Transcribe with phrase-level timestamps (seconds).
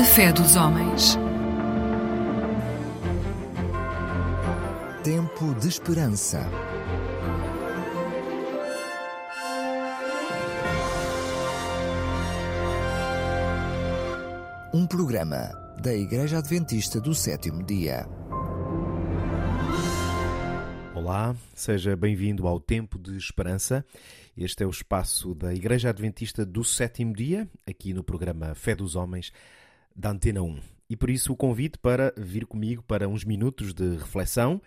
[0.00, 1.18] A fé dos homens.
[5.04, 6.40] Tempo de esperança.
[14.72, 15.50] Um programa
[15.82, 18.08] da Igreja Adventista do Sétimo Dia.
[20.94, 23.84] Olá, seja bem-vindo ao Tempo de Esperança.
[24.34, 28.96] Este é o espaço da Igreja Adventista do Sétimo Dia, aqui no programa Fé dos
[28.96, 29.30] Homens,
[29.94, 30.58] da Antena 1.
[30.88, 34.60] E por isso o convite para vir comigo para uns minutos de reflexão.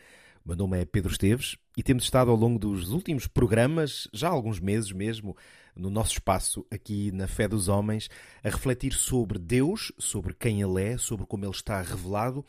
[0.46, 4.28] O meu nome é Pedro Esteves e temos estado ao longo dos últimos programas, já
[4.28, 5.36] há alguns meses mesmo,
[5.76, 8.10] no nosso espaço aqui na Fé dos Homens,
[8.44, 12.46] a refletir sobre Deus, sobre quem Ele é, sobre como Ele está revelado,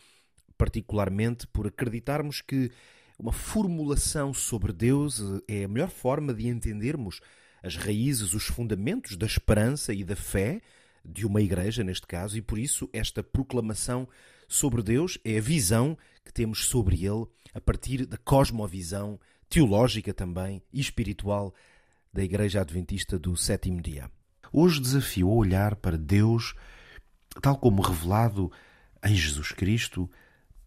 [0.58, 2.70] particularmente por acreditarmos que
[3.18, 7.20] uma formulação sobre Deus é a melhor forma de entendermos
[7.62, 10.60] as raízes, os fundamentos da esperança e da fé
[11.04, 14.08] de uma igreja, neste caso, e por isso esta proclamação
[14.48, 20.62] sobre Deus é a visão que temos sobre Ele a partir da cosmovisão teológica também
[20.72, 21.54] e espiritual
[22.12, 24.10] da Igreja Adventista do Sétimo Dia.
[24.52, 26.54] Hoje desafio a olhar para Deus,
[27.42, 28.50] tal como revelado
[29.04, 30.10] em Jesus Cristo,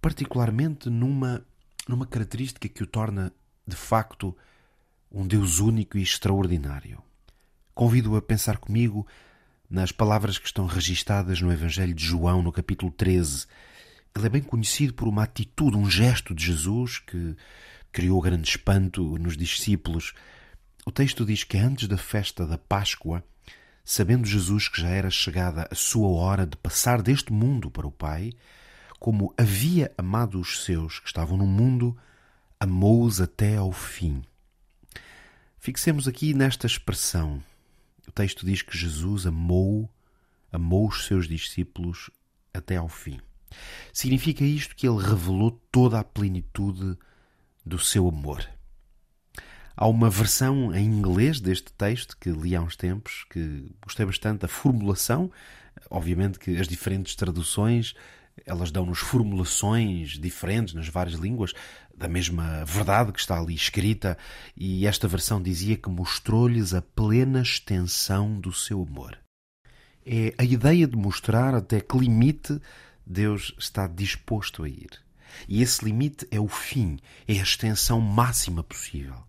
[0.01, 1.45] particularmente numa,
[1.87, 3.33] numa característica que o torna,
[3.65, 4.35] de facto,
[5.11, 7.01] um Deus único e extraordinário.
[7.73, 9.07] Convido a pensar comigo
[9.69, 13.45] nas palavras que estão registadas no Evangelho de João, no capítulo 13.
[14.15, 17.35] Ele é bem conhecido por uma atitude, um gesto de Jesus que
[17.91, 20.13] criou grande espanto nos discípulos
[20.87, 23.21] o texto diz que antes da festa da Páscoa,
[23.83, 27.91] sabendo Jesus que já era chegada a sua hora de passar deste mundo para o
[27.91, 28.31] Pai,
[28.97, 31.93] como havia amado os seus que estavam no mundo,
[32.57, 34.23] amou-os até ao fim.
[35.59, 37.43] Fixemos aqui nesta expressão.
[38.07, 39.89] O texto diz que Jesus amou,
[40.51, 42.09] amou os seus discípulos
[42.53, 43.19] até ao fim.
[43.93, 46.97] Significa isto que ele revelou toda a plenitude
[47.65, 48.47] do seu amor.
[49.75, 54.41] Há uma versão em inglês deste texto que li há uns tempos, que gostei bastante
[54.41, 55.31] da formulação.
[55.89, 57.93] Obviamente que as diferentes traduções
[58.45, 61.53] elas dão-nos formulações diferentes nas várias línguas
[61.97, 64.15] da mesma verdade que está ali escrita,
[64.55, 69.17] e esta versão dizia que mostrou-lhes a plena extensão do seu amor.
[70.05, 72.61] É a ideia de mostrar até que limite
[73.05, 74.89] Deus está disposto a ir.
[75.47, 79.23] E esse limite é o fim, é a extensão máxima possível.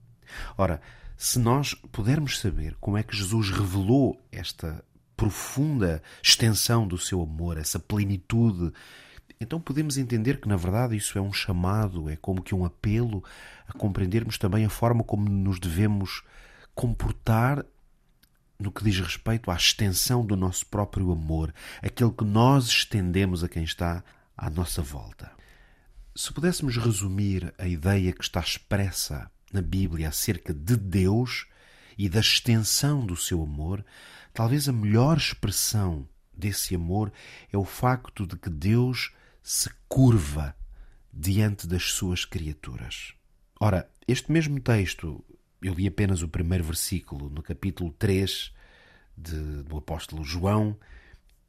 [0.57, 0.81] Ora,
[1.17, 4.85] se nós pudermos saber como é que Jesus revelou esta
[5.17, 8.73] profunda extensão do seu amor, essa plenitude,
[9.41, 13.23] então podemos entender que na verdade isso é um chamado, é como que um apelo
[13.69, 16.23] a compreendermos também a forma como nos devemos
[16.75, 17.65] comportar
[18.59, 23.49] no que diz respeito à extensão do nosso próprio amor, aquele que nós estendemos a
[23.49, 24.03] quem está
[24.37, 25.31] à nossa volta.
[26.15, 31.47] Se pudéssemos resumir a ideia que está expressa na Bíblia acerca de Deus
[31.97, 33.85] e da extensão do seu amor,
[34.35, 37.13] talvez a melhor expressão desse amor
[37.53, 39.13] é o facto de que Deus
[39.49, 40.55] se curva
[41.11, 43.15] diante das suas criaturas.
[43.59, 45.25] Ora, este mesmo texto,
[45.63, 48.53] eu li apenas o primeiro versículo no capítulo 3
[49.17, 50.77] de, do apóstolo João,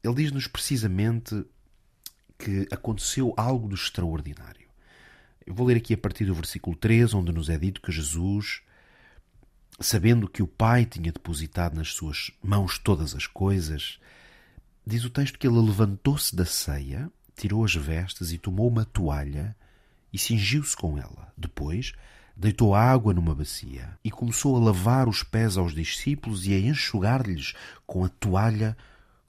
[0.02, 1.44] ele diz-nos precisamente
[2.38, 4.70] que aconteceu algo de extraordinário.
[5.44, 8.62] Eu vou ler aqui a partir do versículo 3, onde nos é dito que Jesus,
[9.78, 14.00] sabendo que o Pai tinha depositado nas suas mãos todas as coisas,
[14.86, 19.56] diz o texto que ele levantou-se da ceia, tirou as vestes e tomou uma toalha
[20.12, 21.32] e cingiu-se com ela.
[21.36, 21.92] Depois,
[22.36, 27.54] deitou água numa bacia e começou a lavar os pés aos discípulos e a enxugar-lhes
[27.86, 28.76] com a toalha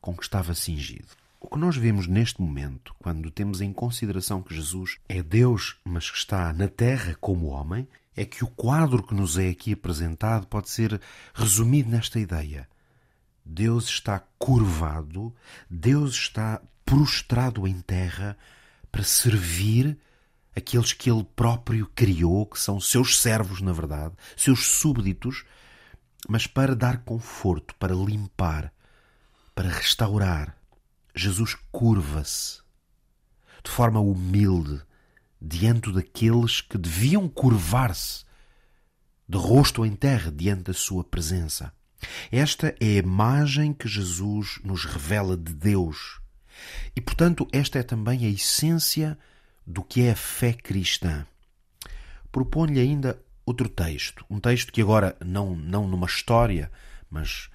[0.02, 1.08] com que estava cingido.
[1.40, 6.10] O que nós vemos neste momento, quando temos em consideração que Jesus é Deus, mas
[6.10, 10.46] que está na terra como homem, é que o quadro que nos é aqui apresentado
[10.48, 11.00] pode ser
[11.34, 12.68] resumido nesta ideia.
[13.44, 15.34] Deus está curvado,
[15.69, 16.62] Deus está
[16.92, 18.38] prostrado em terra
[18.92, 19.98] para servir
[20.54, 25.46] aqueles que ele próprio criou, que são seus servos, na verdade, seus súbditos,
[26.28, 28.74] mas para dar conforto, para limpar,
[29.56, 30.58] para restaurar,
[31.16, 32.60] Jesus curva-se
[33.64, 34.82] de forma humilde
[35.42, 38.26] diante daqueles que deviam curvar-se
[39.30, 41.72] de rosto em terra diante da sua presença.
[42.30, 46.20] Esta é a imagem que Jesus nos revela de Deus.
[46.96, 49.18] E, portanto, esta é também a essência
[49.66, 51.25] do que é a fé cristã.
[52.31, 56.72] Proponho-lhe ainda outro texto, um texto que agora não, não numa história,
[57.10, 57.50] mas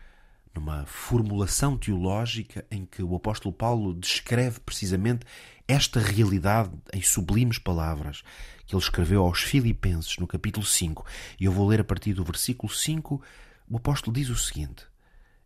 [0.54, 5.26] numa formulação teológica em que o apóstolo Paulo descreve precisamente
[5.68, 8.22] esta realidade em sublimes palavras
[8.66, 11.04] que ele escreveu aos Filipenses no capítulo 5.
[11.38, 13.20] E eu vou ler a partir do versículo 5.
[13.68, 14.84] O apóstolo diz o seguinte: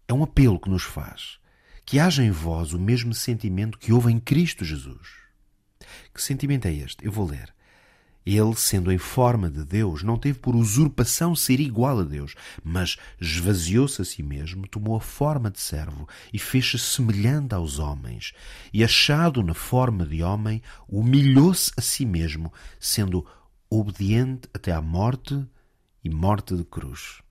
[0.06, 1.39] É um apelo que nos faz
[1.84, 5.20] que haja em vós o mesmo sentimento que houve em Cristo Jesus.
[6.14, 7.04] Que sentimento é este?
[7.04, 7.52] Eu vou ler.
[8.24, 12.96] Ele, sendo em forma de Deus, não teve por usurpação ser igual a Deus, mas
[13.18, 18.32] esvaziou-se a si mesmo, tomou a forma de servo e fez-se semelhante aos homens.
[18.72, 23.26] E, achado na forma de homem, humilhou-se a si mesmo, sendo
[23.70, 25.42] obediente até à morte
[26.04, 27.22] e morte de cruz.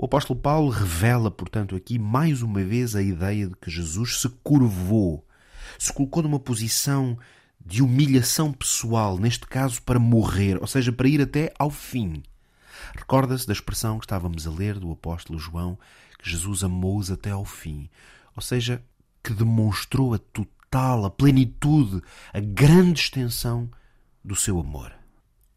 [0.00, 4.30] O apóstolo Paulo revela, portanto, aqui mais uma vez a ideia de que Jesus se
[4.42, 5.22] curvou,
[5.78, 7.18] se colocou numa posição
[7.62, 12.22] de humilhação pessoal, neste caso para morrer, ou seja, para ir até ao fim.
[12.96, 15.78] Recorda-se da expressão que estávamos a ler do apóstolo João,
[16.18, 17.90] que Jesus amou-os até ao fim,
[18.34, 18.82] ou seja,
[19.22, 22.00] que demonstrou a total, a plenitude,
[22.32, 23.70] a grande extensão
[24.24, 24.94] do seu amor.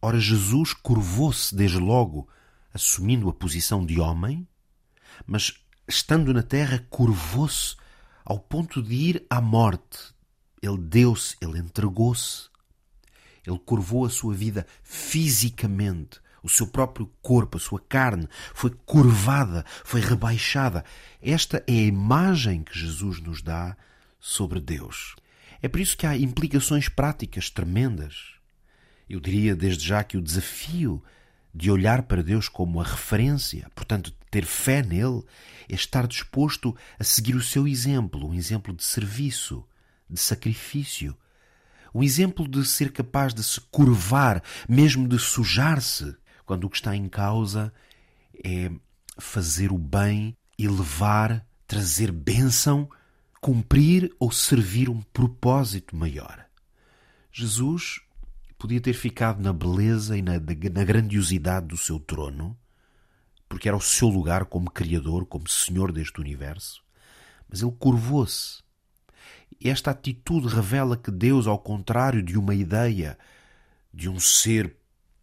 [0.01, 2.27] Ora, Jesus curvou-se desde logo,
[2.73, 4.47] assumindo a posição de homem,
[5.25, 5.53] mas
[5.87, 7.75] estando na terra, curvou-se
[8.25, 10.13] ao ponto de ir à morte,
[10.61, 12.49] ele deu-se, ele entregou-se.
[13.45, 16.21] Ele curvou a sua vida fisicamente.
[16.41, 20.83] O seu próprio corpo, a sua carne, foi curvada, foi rebaixada.
[21.21, 23.75] Esta é a imagem que Jesus nos dá
[24.19, 25.15] sobre Deus.
[25.61, 28.35] É por isso que há implicações práticas tremendas.
[29.09, 31.03] Eu diria desde já que o desafio
[31.53, 35.23] de olhar para Deus como a referência, portanto, ter fé nele,
[35.69, 39.63] é estar disposto a seguir o seu exemplo, um exemplo de serviço,
[40.09, 41.15] de sacrifício.
[41.93, 46.15] Um exemplo de ser capaz de se curvar, mesmo de sujar-se,
[46.45, 47.71] quando o que está em causa
[48.43, 48.71] é
[49.19, 52.89] fazer o bem, elevar, trazer bênção,
[53.39, 56.45] cumprir ou servir um propósito maior.
[57.31, 58.01] Jesus
[58.63, 62.57] podia ter ficado na beleza e na, na grandiosidade do seu trono,
[63.49, 66.81] porque era o seu lugar como Criador, como Senhor deste universo,
[67.49, 68.63] mas ele curvou-se
[69.61, 73.17] esta atitude revela que Deus, ao contrário de uma ideia
[73.93, 74.77] de um ser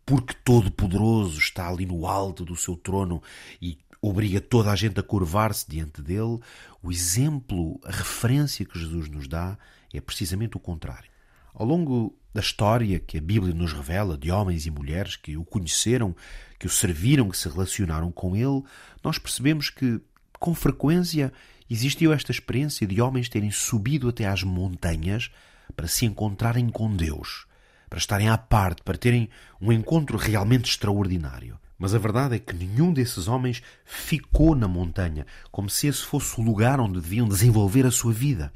[0.05, 3.23] porque todo-poderoso está ali no alto do seu trono
[3.61, 6.39] e obriga toda a gente a curvar-se diante dele,
[6.83, 9.57] o exemplo, a referência que Jesus nos dá
[9.95, 11.11] é precisamente o contrário.
[11.55, 15.45] Ao longo da história que a Bíblia nos revela de homens e mulheres que o
[15.45, 16.15] conheceram,
[16.59, 18.63] que o serviram, que se relacionaram com ele,
[19.03, 20.01] nós percebemos que,
[20.39, 21.33] com frequência,
[21.69, 25.31] existiu esta experiência de homens terem subido até às montanhas
[25.75, 27.47] para se encontrarem com Deus,
[27.89, 29.29] para estarem à parte, para terem
[29.61, 31.59] um encontro realmente extraordinário.
[31.79, 36.39] Mas a verdade é que nenhum desses homens ficou na montanha, como se esse fosse
[36.39, 38.53] o lugar onde deviam desenvolver a sua vida.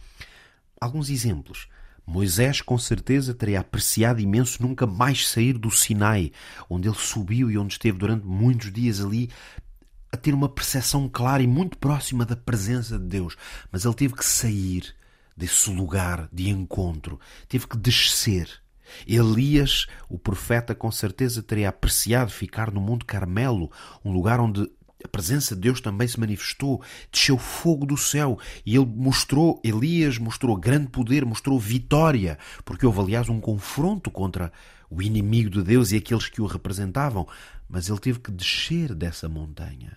[0.79, 1.67] Alguns exemplos.
[2.07, 6.33] Moisés, com certeza, teria apreciado imenso nunca mais sair do Sinai,
[6.69, 9.31] onde ele subiu e onde esteve durante muitos dias ali
[10.13, 13.37] a ter uma percepção clara e muito próxima da presença de Deus,
[13.73, 14.95] mas ele teve que sair
[15.37, 17.19] desse lugar de encontro,
[17.49, 18.49] teve que descer.
[19.07, 23.73] Elias, o profeta, com certeza teria apreciado ficar no Monte Carmelo,
[24.05, 24.71] um lugar onde
[25.05, 26.83] a presença de Deus também se manifestou,
[27.13, 33.01] desceu fogo do céu e ele mostrou, Elias mostrou grande poder, mostrou vitória, porque houve
[33.01, 34.51] aliás um confronto contra
[34.89, 37.29] o inimigo de Deus e aqueles que o representavam,
[37.69, 39.97] mas ele teve que descer dessa montanha.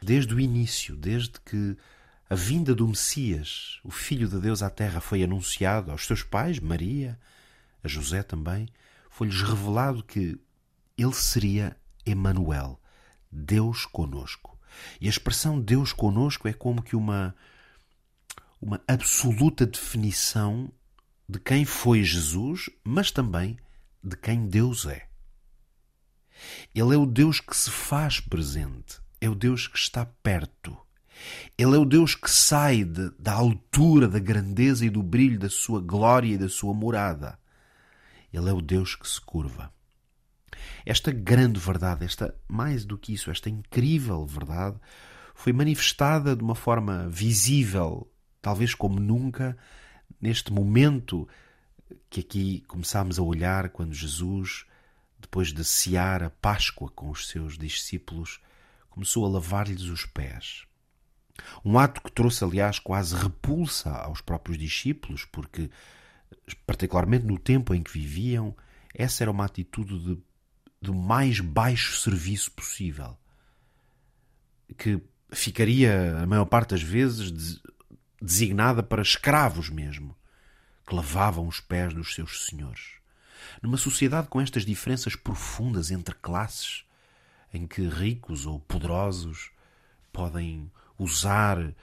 [0.00, 1.76] Desde o início, desde que
[2.30, 6.60] a vinda do Messias, o Filho de Deus à Terra, foi anunciado aos seus pais,
[6.60, 7.18] Maria,
[7.82, 8.68] a José também,
[9.10, 10.38] foi-lhes revelado que
[10.96, 12.80] ele seria Emanuel,
[13.34, 14.58] Deus conosco.
[15.00, 17.34] E a expressão Deus conosco é como que uma
[18.60, 20.72] uma absoluta definição
[21.28, 23.58] de quem foi Jesus, mas também
[24.02, 25.06] de quem Deus é.
[26.74, 30.76] Ele é o Deus que se faz presente é o Deus que está perto.
[31.56, 35.48] Ele é o Deus que sai de, da altura, da grandeza e do brilho da
[35.48, 37.38] sua glória e da sua morada.
[38.30, 39.72] Ele é o Deus que se curva.
[40.84, 44.78] Esta grande verdade, esta mais do que isso, esta incrível verdade,
[45.34, 49.56] foi manifestada de uma forma visível, talvez como nunca,
[50.20, 51.28] neste momento
[52.08, 54.64] que aqui começámos a olhar quando Jesus,
[55.18, 58.40] depois de cear a Páscoa com os seus discípulos,
[58.88, 60.64] começou a lavar-lhes os pés.
[61.64, 65.70] Um ato que trouxe, aliás, quase repulsa aos próprios discípulos, porque,
[66.66, 68.54] particularmente no tempo em que viviam,
[68.94, 70.22] essa era uma atitude de,
[70.84, 73.16] de mais baixo serviço possível.
[74.76, 75.00] Que
[75.30, 77.60] ficaria, a maior parte das vezes,
[78.20, 80.14] designada para escravos mesmo,
[80.86, 82.94] que lavavam os pés dos seus senhores.
[83.62, 86.84] Numa sociedade com estas diferenças profundas entre classes,
[87.52, 89.50] em que ricos ou poderosos
[90.12, 91.74] podem usar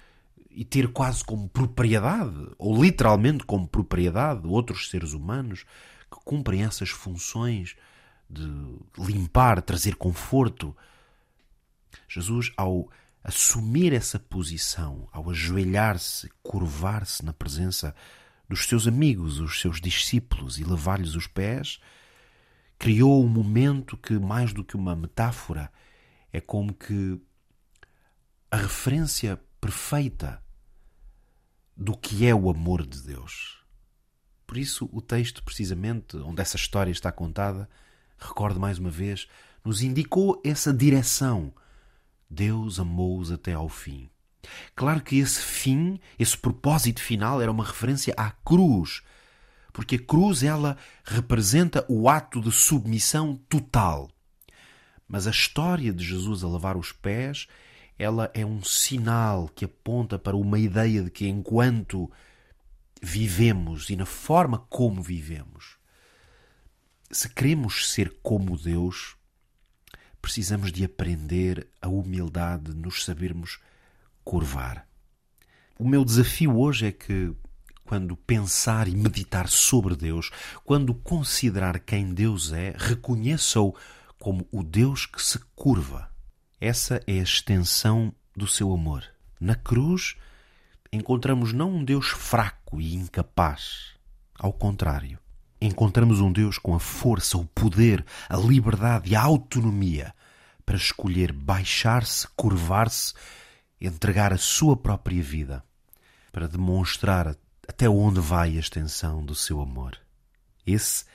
[0.49, 5.65] e ter quase como propriedade, ou literalmente como propriedade, outros seres humanos
[6.11, 7.75] que cumprem essas funções
[8.31, 8.47] de
[8.97, 10.75] limpar, trazer conforto.
[12.07, 12.89] Jesus, ao
[13.23, 17.93] assumir essa posição, ao ajoelhar-se, curvar-se na presença
[18.47, 21.79] dos seus amigos, os seus discípulos e lavar-lhes os pés,
[22.79, 25.71] criou um momento que, mais do que uma metáfora,
[26.33, 27.21] é como que
[28.49, 30.41] a referência perfeita
[31.77, 33.63] do que é o amor de Deus.
[34.45, 37.69] Por isso, o texto, precisamente, onde essa história está contada,
[38.21, 39.27] recordo mais uma vez,
[39.63, 41.53] nos indicou essa direção.
[42.29, 44.09] Deus amou-os até ao fim.
[44.75, 49.01] Claro que esse fim, esse propósito final, era uma referência à cruz,
[49.73, 54.09] porque a cruz ela representa o ato de submissão total.
[55.07, 57.47] Mas a história de Jesus a lavar os pés,
[57.99, 62.09] ela é um sinal que aponta para uma ideia de que enquanto
[63.01, 65.80] vivemos e na forma como vivemos,
[67.11, 69.15] se queremos ser como Deus,
[70.21, 73.59] precisamos de aprender a humildade, nos sabermos
[74.23, 74.87] curvar.
[75.77, 77.33] O meu desafio hoje é que,
[77.83, 80.29] quando pensar e meditar sobre Deus,
[80.63, 83.75] quando considerar quem Deus é, reconheça-o
[84.19, 86.09] como o Deus que se curva.
[86.59, 89.03] Essa é a extensão do seu amor.
[89.39, 90.15] Na cruz,
[90.93, 93.95] encontramos não um Deus fraco e incapaz.
[94.37, 95.19] Ao contrário,
[95.61, 100.13] encontramos um Deus com a força, o poder, a liberdade e a autonomia
[100.65, 103.13] para escolher baixar-se, curvar-se
[103.79, 105.63] entregar a sua própria vida
[106.31, 107.35] para demonstrar
[107.67, 109.97] até onde vai a extensão do seu amor.
[110.65, 111.05] Esse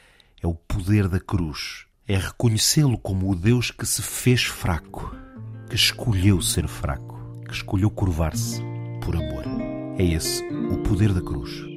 [0.43, 1.87] é o poder da cruz.
[2.07, 5.15] É reconhecê-lo como o Deus que se fez fraco,
[5.69, 8.61] que escolheu ser fraco, que escolheu curvar-se
[9.03, 9.45] por amor.
[9.99, 11.76] É esse o poder da cruz.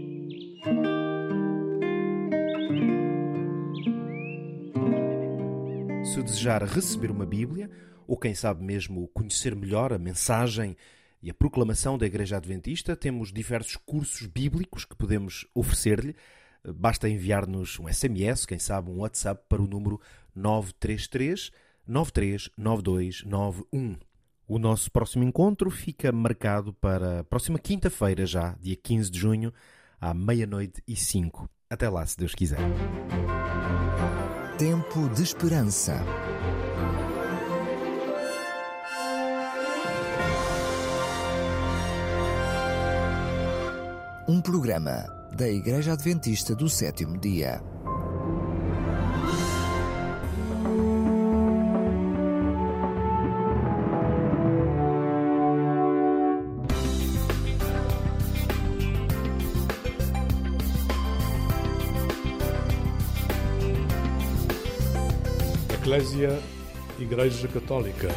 [6.13, 7.69] Se desejar receber uma Bíblia,
[8.07, 10.75] ou quem sabe mesmo conhecer melhor a mensagem
[11.21, 16.15] e a proclamação da Igreja Adventista, temos diversos cursos bíblicos que podemos oferecer-lhe.
[16.75, 20.01] Basta enviar-nos um SMS, quem sabe um WhatsApp para o número
[20.35, 21.51] 933
[21.87, 23.95] 939291.
[24.47, 29.53] O nosso próximo encontro fica marcado para a próxima quinta-feira já, dia 15 de junho,
[30.01, 31.47] à meia-noite e cinco.
[31.69, 32.57] Até lá, se Deus quiser.
[34.59, 36.03] Tempo de Esperança.
[44.27, 47.61] Um programa da Igreja Adventista do Sétimo Dia.
[65.89, 66.39] Eclésia
[66.99, 68.09] Igreja Católica.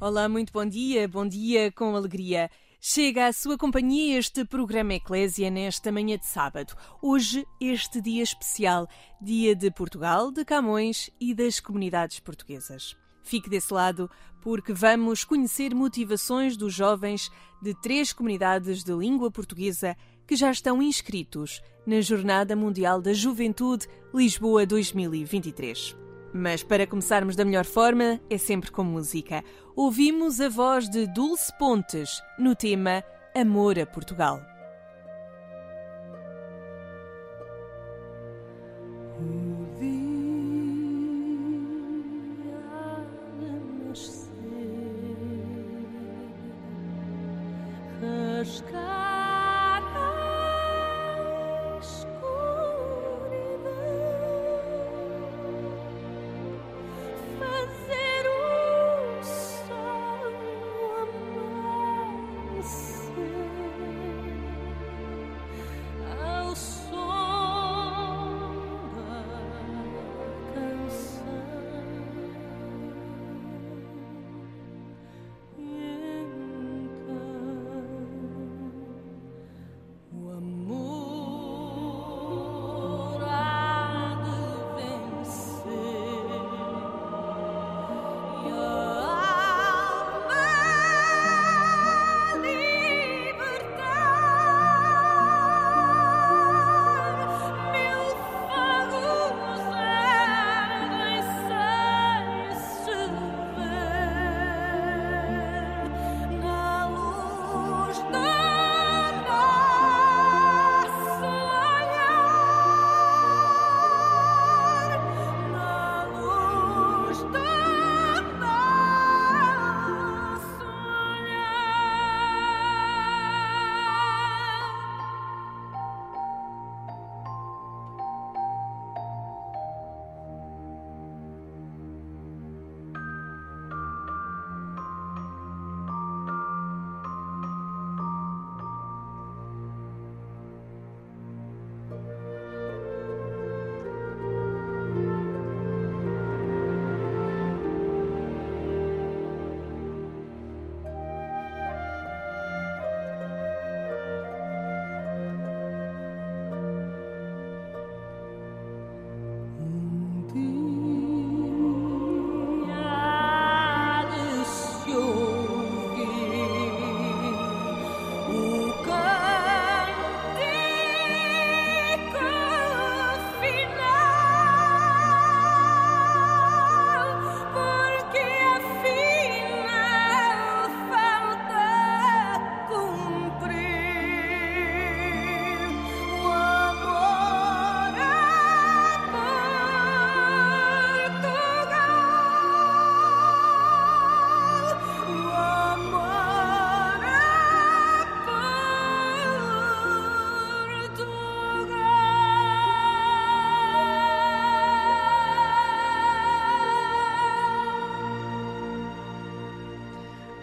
[0.00, 2.50] Olá, muito bom dia, bom dia com alegria.
[2.80, 6.74] Chega à sua companhia este programa Eclésia nesta manhã de sábado.
[7.00, 8.88] Hoje, este dia especial,
[9.22, 12.96] dia de Portugal, de Camões e das comunidades portuguesas.
[13.22, 17.30] Fique desse lado, porque vamos conhecer motivações dos jovens
[17.62, 19.96] de três comunidades de língua portuguesa
[20.26, 25.96] que já estão inscritos na Jornada Mundial da Juventude Lisboa 2023.
[26.32, 29.42] Mas para começarmos da melhor forma, é sempre com música.
[29.74, 33.02] Ouvimos a voz de Dulce Pontes no tema
[33.34, 34.57] Amor a Portugal.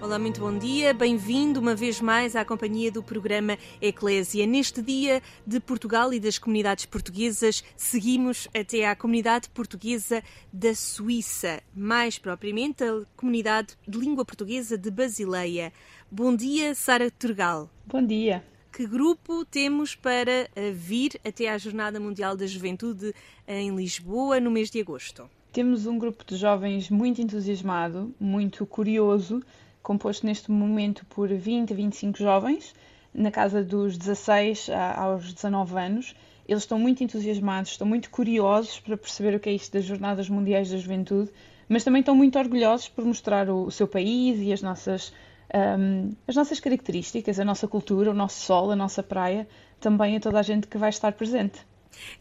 [0.06, 0.94] Olá, muito bom dia.
[0.94, 4.46] Bem-vindo uma vez mais à companhia do programa Eclésia.
[4.46, 10.22] Neste dia de Portugal e das comunidades portuguesas, seguimos até à comunidade portuguesa
[10.54, 15.74] da Suíça, mais propriamente a comunidade de língua portuguesa de Basileia.
[16.12, 17.68] Bom dia, Sara Turgal.
[17.88, 18.46] Bom dia.
[18.72, 23.12] Que grupo temos para eh, vir até à Jornada Mundial da Juventude
[23.48, 25.28] em Lisboa no mês de agosto?
[25.52, 29.42] Temos um grupo de jovens muito entusiasmado, muito curioso,
[29.86, 32.74] composto neste momento por 20 a 25 jovens,
[33.14, 36.16] na casa dos 16 aos 19 anos.
[36.48, 40.28] Eles estão muito entusiasmados, estão muito curiosos para perceber o que é isto das Jornadas
[40.28, 41.32] Mundiais da Juventude,
[41.70, 45.14] mas também estão muito orgulhosos por mostrar o, o seu país e as nossas,
[45.54, 49.48] um, as nossas características, a nossa cultura, o nosso sol, a nossa praia,
[49.80, 51.60] também a toda a gente que vai estar presente.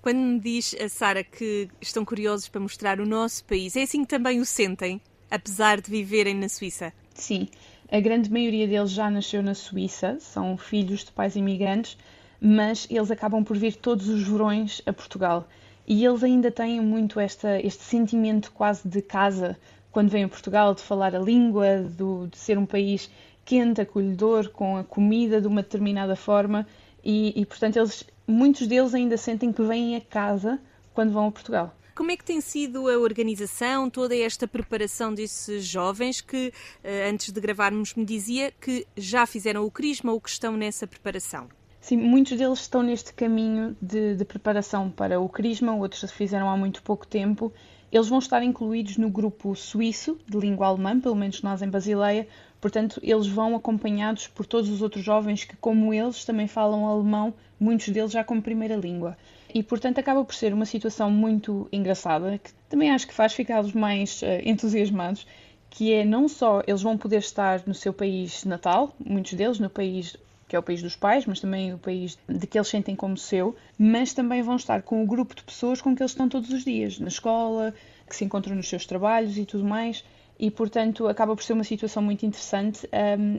[0.02, 4.02] Quando me diz a Sara que estão curiosos para mostrar o nosso país, é assim
[4.02, 5.00] que também o sentem,
[5.30, 6.92] apesar de viverem na Suíça?
[7.14, 7.48] Sim,
[7.90, 11.96] a grande maioria deles já nasceu na Suíça, são filhos de pais imigrantes,
[12.40, 15.48] mas eles acabam por vir todos os verões a Portugal.
[15.86, 19.56] E eles ainda têm muito esta, este sentimento quase de casa
[19.92, 23.08] quando vêm a Portugal, de falar a língua, do, de ser um país
[23.44, 26.66] quente, acolhedor, com a comida de uma determinada forma.
[27.04, 30.58] E, e portanto, eles, muitos deles ainda sentem que vêm a casa
[30.92, 31.72] quando vão a Portugal.
[31.94, 36.52] Como é que tem sido a organização, toda esta preparação desses jovens que,
[36.82, 40.88] eh, antes de gravarmos, me dizia que já fizeram o Crisma ou que estão nessa
[40.88, 41.46] preparação?
[41.80, 46.56] Sim, muitos deles estão neste caminho de, de preparação para o Crisma, outros fizeram há
[46.56, 47.52] muito pouco tempo.
[47.92, 52.26] Eles vão estar incluídos no grupo suíço de língua alemã, pelo menos nós em Basileia,
[52.60, 57.32] portanto, eles vão acompanhados por todos os outros jovens que, como eles, também falam alemão,
[57.60, 59.16] muitos deles já como primeira língua
[59.54, 63.72] e portanto acaba por ser uma situação muito engraçada que também acho que faz ficá-los
[63.72, 65.26] mais uh, entusiasmados
[65.70, 69.70] que é não só eles vão poder estar no seu país natal muitos deles no
[69.70, 70.16] país
[70.48, 73.16] que é o país dos pais, mas também o país de que eles sentem como
[73.16, 76.50] seu, mas também vão estar com o grupo de pessoas com que eles estão todos
[76.50, 77.74] os dias, na escola,
[78.08, 80.04] que se encontram nos seus trabalhos e tudo mais,
[80.38, 82.88] e portanto acaba por ser uma situação muito interessante.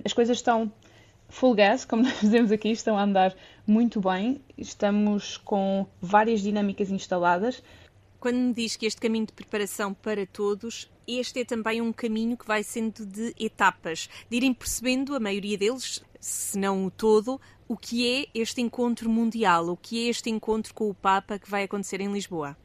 [0.03, 0.71] As coisas estão
[1.29, 3.35] full gas, como nós dizemos aqui, estão a andar
[3.65, 4.41] muito bem.
[4.57, 7.61] Estamos com várias dinâmicas instaladas.
[8.19, 12.35] Quando me diz que este caminho de preparação para todos, este é também um caminho
[12.35, 17.39] que vai sendo de etapas, de irem percebendo, a maioria deles, se não o todo,
[17.67, 21.49] o que é este encontro mundial, o que é este encontro com o Papa que
[21.49, 22.57] vai acontecer em Lisboa.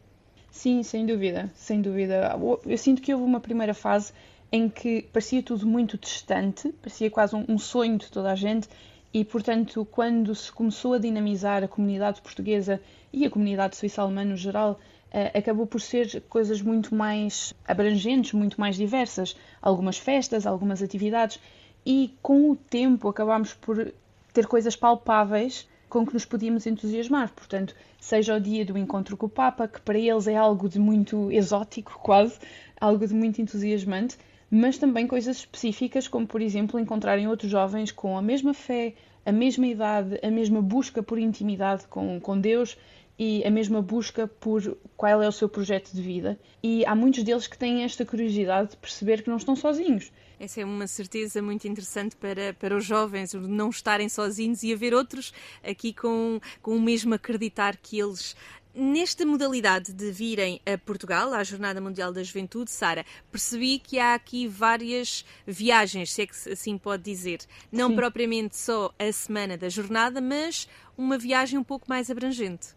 [0.51, 2.37] Sim, sem dúvida, sem dúvida.
[2.67, 4.13] Eu sinto que houve uma primeira fase
[4.53, 8.69] em que parecia tudo muito distante, parecia quase um, um sonho de toda a gente,
[9.13, 12.81] e portanto, quando se começou a dinamizar a comunidade portuguesa
[13.13, 14.79] e a comunidade suíça-alemã no geral,
[15.13, 19.35] Uh, acabou por ser coisas muito mais abrangentes, muito mais diversas.
[19.61, 21.41] Algumas festas, algumas atividades,
[21.85, 23.93] e com o tempo acabámos por
[24.33, 27.33] ter coisas palpáveis com que nos podíamos entusiasmar.
[27.33, 30.79] Portanto, seja o dia do encontro com o Papa, que para eles é algo de
[30.79, 32.39] muito exótico, quase,
[32.81, 34.17] algo de muito entusiasmante,
[34.51, 39.33] mas também coisas específicas, como por exemplo encontrarem outros jovens com a mesma fé, a
[39.33, 42.77] mesma idade, a mesma busca por intimidade com, com Deus
[43.19, 46.41] e a mesma busca por qual é o seu projeto de vida.
[46.63, 50.11] E há muitos deles que têm esta curiosidade de perceber que não estão sozinhos.
[50.39, 54.95] Essa é uma certeza muito interessante para, para os jovens, não estarem sozinhos e haver
[54.95, 58.35] outros aqui com, com o mesmo acreditar que eles
[58.73, 64.15] Nesta modalidade de virem a Portugal, à Jornada Mundial da Juventude, Sara, percebi que há
[64.15, 67.41] aqui várias viagens, se é que assim pode dizer.
[67.73, 67.97] Não Sim.
[67.97, 72.69] propriamente só a semana da jornada, mas uma viagem um pouco mais abrangente.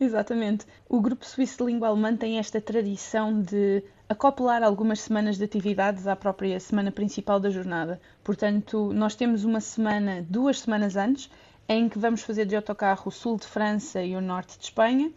[0.00, 0.64] Exatamente.
[0.88, 6.06] O Grupo Suíço de Língua Alemã tem esta tradição de acoplar algumas semanas de atividades
[6.06, 8.00] à própria semana principal da jornada.
[8.24, 11.30] Portanto, nós temos uma semana, duas semanas antes,
[11.68, 15.12] em que vamos fazer de autocarro o sul de França e o norte de Espanha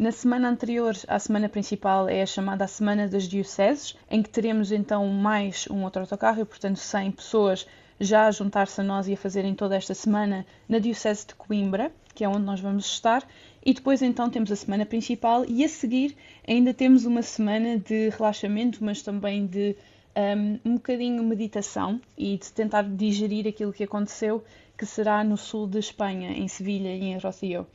[0.00, 4.72] na semana anterior à semana principal é a chamada Semana das Dioceses, em que teremos
[4.72, 7.66] então mais um outro autocarro e, portanto, 100 pessoas
[8.00, 11.92] já a juntar-se a nós e a fazerem toda esta semana na Diocese de Coimbra,
[12.14, 13.28] que é onde nós vamos estar.
[13.62, 16.16] E depois então temos a semana principal e a seguir
[16.48, 19.76] ainda temos uma semana de relaxamento, mas também de
[20.16, 24.42] um, um bocadinho meditação e de tentar digerir aquilo que aconteceu,
[24.78, 27.66] que será no sul de Espanha, em Sevilha e em Rocio.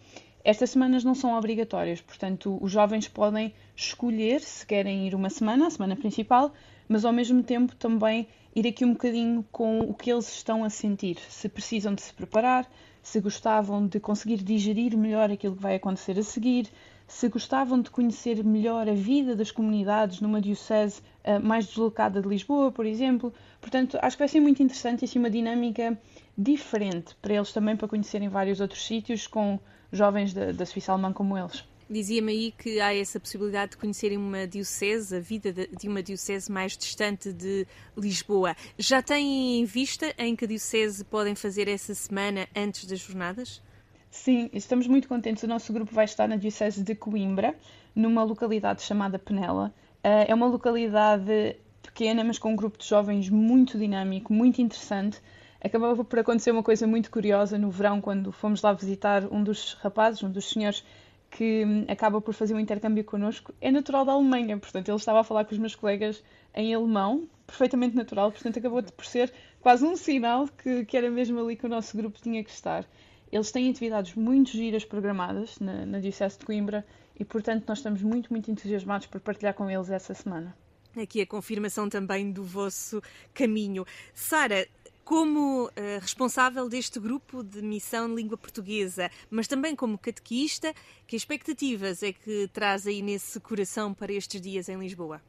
[0.46, 5.66] Estas semanas não são obrigatórias, portanto, os jovens podem escolher se querem ir uma semana,
[5.66, 6.54] a semana principal,
[6.88, 10.70] mas ao mesmo tempo também ir aqui um bocadinho com o que eles estão a
[10.70, 12.70] sentir, se precisam de se preparar,
[13.02, 16.70] se gostavam de conseguir digerir melhor aquilo que vai acontecer a seguir,
[17.08, 22.28] se gostavam de conhecer melhor a vida das comunidades numa diocese uh, mais deslocada de
[22.28, 23.34] Lisboa, por exemplo.
[23.60, 26.00] Portanto, acho que vai ser muito interessante e assim, uma dinâmica
[26.38, 29.60] diferente para eles também, para conhecerem vários outros sítios com
[29.98, 31.64] jovens da, da Suíça alemã como eles.
[31.88, 36.52] Dizia-me aí que há essa possibilidade de conhecerem uma diocese, a vida de uma diocese
[36.52, 38.56] mais distante de Lisboa.
[38.78, 43.62] Já têm em vista em que diocese podem fazer essa semana antes das jornadas?
[44.10, 45.44] Sim, estamos muito contentes.
[45.44, 47.56] O nosso grupo vai estar na diocese de Coimbra,
[47.94, 49.72] numa localidade chamada Penela.
[50.04, 55.22] Eh, é uma localidade pequena, mas com um grupo de jovens muito dinâmico, muito interessante.
[55.66, 59.74] Acabava por acontecer uma coisa muito curiosa no verão, quando fomos lá visitar um dos
[59.82, 60.86] rapazes, um dos senhores
[61.32, 65.22] que hum, acaba por fazer um intercâmbio connosco, é natural da Alemanha, portanto ele estava
[65.22, 66.24] a falar com os meus colegas
[66.54, 71.40] em alemão, perfeitamente natural, portanto acabou por ser quase um sinal que, que era mesmo
[71.40, 72.86] ali que o nosso grupo tinha que estar.
[73.32, 76.86] Eles têm atividades muito giras programadas na, na Diocese de Coimbra
[77.20, 80.56] e, portanto, nós estamos muito, muito entusiasmados por partilhar com eles essa semana.
[80.96, 83.02] Aqui a confirmação também do vosso
[83.34, 83.84] caminho.
[84.14, 84.66] Sara,
[85.06, 90.74] como uh, responsável deste grupo de missão de língua portuguesa, mas também como catequista,
[91.06, 95.22] que expectativas é que traz aí nesse coração para estes dias em Lisboa?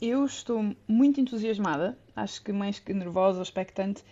[0.00, 4.02] Eu estou muito entusiasmada, acho que mais que nervosa ou expectante.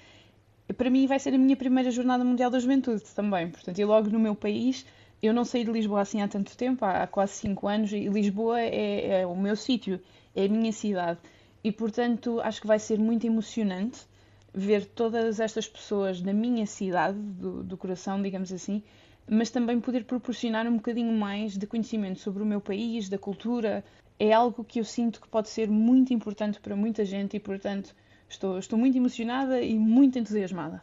[0.76, 4.10] Para mim vai ser a minha primeira Jornada Mundial da Juventude também, portanto, e logo
[4.10, 4.84] no meu país.
[5.22, 8.60] Eu não saí de Lisboa assim há tanto tempo, há quase cinco anos, e Lisboa
[8.60, 9.98] é, é o meu sítio,
[10.36, 11.18] é a minha cidade.
[11.62, 14.06] E, portanto, acho que vai ser muito emocionante
[14.54, 18.82] ver todas estas pessoas na minha cidade, do, do coração, digamos assim,
[19.28, 23.84] mas também poder proporcionar um bocadinho mais de conhecimento sobre o meu país, da cultura.
[24.18, 27.94] É algo que eu sinto que pode ser muito importante para muita gente e, portanto,
[28.28, 30.82] estou, estou muito emocionada e muito entusiasmada.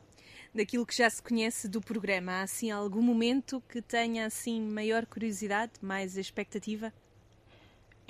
[0.53, 5.05] Daquilo que já se conhece do programa, há assim algum momento que tenha assim maior
[5.05, 6.91] curiosidade, mais expectativa?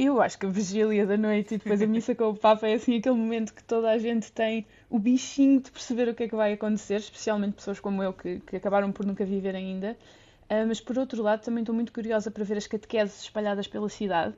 [0.04, 2.74] Eu acho que a vigília da noite e depois a missa com o Papa é
[2.74, 6.28] assim aquele momento que toda a gente tem o bichinho de perceber o que é
[6.28, 9.96] que vai acontecer, especialmente pessoas como eu que, que acabaram por nunca viver ainda.
[10.50, 13.88] Uh, mas por outro lado, também estou muito curiosa para ver as catequeses espalhadas pela
[13.90, 14.34] cidade,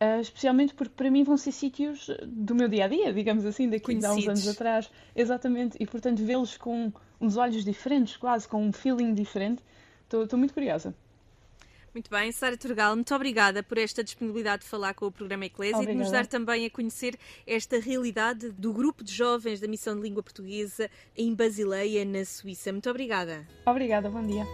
[0.00, 3.68] uh, especialmente porque para mim vão ser sítios do meu dia a dia, digamos assim,
[3.68, 4.90] daqui a uns anos atrás.
[5.14, 9.62] Exatamente, e portanto vê-los com uns olhos diferentes, quase com um feeling diferente.
[10.10, 10.94] Estou muito curiosa.
[11.94, 15.82] Muito bem, Sara Turgal, muito obrigada por esta disponibilidade de falar com o programa Eclésia
[15.82, 19.94] e de nos dar também a conhecer esta realidade do grupo de jovens da Missão
[19.94, 22.72] de Língua Portuguesa em Basileia, na Suíça.
[22.72, 23.46] Muito obrigada.
[23.66, 24.46] Obrigada, bom dia.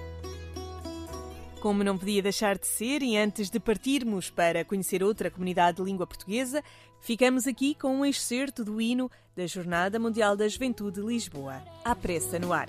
[1.60, 5.84] Como não podia deixar de ser, e antes de partirmos para conhecer outra comunidade de
[5.84, 6.62] língua portuguesa,
[7.00, 11.62] ficamos aqui com um excerto do hino da Jornada Mundial da Juventude de Lisboa.
[11.84, 12.66] À pressa no ar.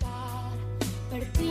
[1.10, 1.49] Partimos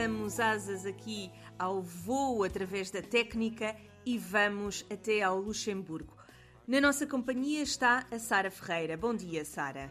[0.00, 6.16] damos asas aqui ao voo através da técnica e vamos até ao Luxemburgo.
[6.66, 8.96] Na nossa companhia está a Sara Ferreira.
[8.96, 9.90] Bom dia, Sara.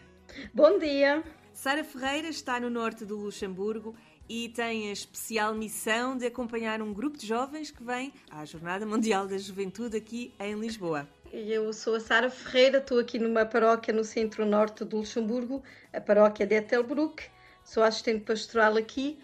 [0.52, 1.24] Bom dia.
[1.54, 3.95] Sara Ferreira está no norte do Luxemburgo
[4.28, 8.88] e tem a especial missão de acompanhar um grupo de jovens que vem à Jornada
[8.88, 11.08] Mundial da Juventude aqui em Lisboa.
[11.32, 15.62] Eu sou a Sara Ferreira, estou aqui numa paróquia no centro-norte do Luxemburgo,
[15.93, 17.30] a paróquia de Ettelbruck.
[17.63, 19.19] Sou assistente pastoral aqui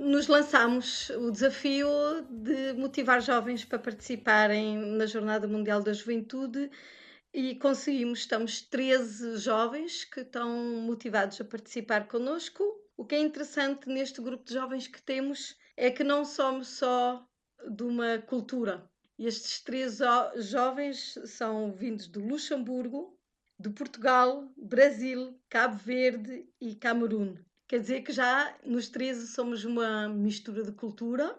[0.00, 1.86] nos lançámos o desafio
[2.30, 6.70] de motivar jovens para participarem na Jornada Mundial da Juventude
[7.34, 8.20] e conseguimos.
[8.20, 10.48] Estamos 13 jovens que estão
[10.80, 12.64] motivados a participar connosco.
[12.96, 17.22] O que é interessante neste grupo de jovens que temos é que não somos só
[17.70, 18.90] de uma cultura.
[19.18, 19.98] Estes três
[20.36, 23.18] jovens são vindos do Luxemburgo,
[23.58, 27.36] de Portugal, Brasil, Cabo Verde e Camerun.
[27.70, 31.38] Quer dizer que já nos 13 somos uma mistura de cultura.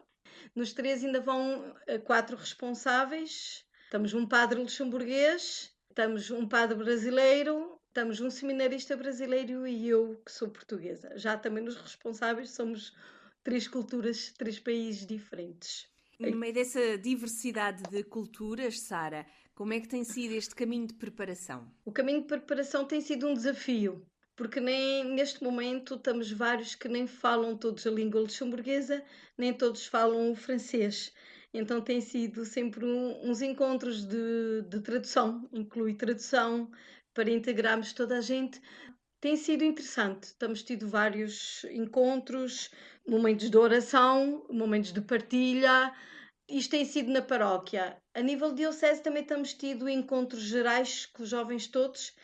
[0.55, 3.65] Nos 13 ainda vão eh, quatro responsáveis.
[3.83, 10.31] Estamos um padre luxemburguês, estamos um padre brasileiro, estamos um seminarista brasileiro e eu que
[10.31, 11.11] sou portuguesa.
[11.17, 12.95] Já também nos responsáveis somos
[13.43, 15.85] três culturas, três países diferentes.
[16.17, 20.93] No meio dessa diversidade de culturas, Sara, como é que tem sido este caminho de
[20.93, 21.69] preparação?
[21.83, 24.01] O caminho de preparação tem sido um desafio,
[24.41, 29.03] porque nem neste momento estamos vários que nem falam todos a língua luxemburguesa,
[29.37, 31.13] nem todos falam o francês.
[31.53, 36.71] Então tem sido sempre um, uns encontros de, de tradução, inclui tradução
[37.13, 38.59] para integrarmos toda a gente.
[39.19, 40.33] Tem sido interessante.
[40.39, 42.71] Temos tido vários encontros,
[43.07, 45.93] momentos de oração, momentos de partilha.
[46.49, 47.95] Isto tem sido na paróquia.
[48.15, 52.15] A nível de diocese também temos tido encontros gerais com os jovens todos.